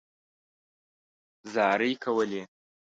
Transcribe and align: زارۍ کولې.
زارۍ 1.53 1.93
کولې. 2.03 2.41